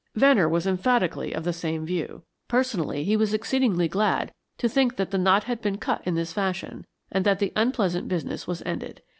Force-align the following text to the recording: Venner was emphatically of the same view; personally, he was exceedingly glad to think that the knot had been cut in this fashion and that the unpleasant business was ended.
Venner 0.15 0.49
was 0.49 0.65
emphatically 0.65 1.31
of 1.31 1.43
the 1.43 1.53
same 1.53 1.85
view; 1.85 2.23
personally, 2.47 3.03
he 3.03 3.15
was 3.15 3.35
exceedingly 3.35 3.87
glad 3.87 4.33
to 4.57 4.67
think 4.67 4.95
that 4.95 5.11
the 5.11 5.17
knot 5.19 5.43
had 5.43 5.61
been 5.61 5.77
cut 5.77 6.01
in 6.05 6.15
this 6.15 6.33
fashion 6.33 6.87
and 7.11 7.23
that 7.23 7.37
the 7.37 7.53
unpleasant 7.55 8.07
business 8.07 8.47
was 8.47 8.63
ended. 8.65 9.03